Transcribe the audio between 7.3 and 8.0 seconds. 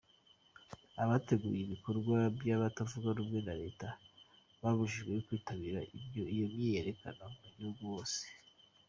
mu gihugu